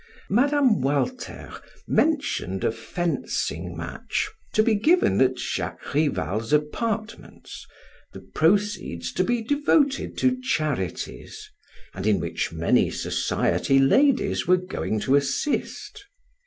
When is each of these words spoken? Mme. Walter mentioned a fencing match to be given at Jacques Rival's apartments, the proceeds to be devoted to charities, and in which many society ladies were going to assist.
Mme. 0.31 0.79
Walter 0.81 1.61
mentioned 1.87 2.63
a 2.63 2.71
fencing 2.71 3.77
match 3.77 4.27
to 4.55 4.63
be 4.63 4.73
given 4.73 5.21
at 5.21 5.37
Jacques 5.37 5.93
Rival's 5.93 6.51
apartments, 6.51 7.67
the 8.11 8.21
proceeds 8.21 9.13
to 9.13 9.23
be 9.23 9.43
devoted 9.43 10.17
to 10.17 10.41
charities, 10.41 11.47
and 11.93 12.07
in 12.07 12.19
which 12.19 12.51
many 12.51 12.89
society 12.89 13.77
ladies 13.77 14.47
were 14.47 14.57
going 14.57 14.99
to 15.01 15.15
assist. 15.15 16.03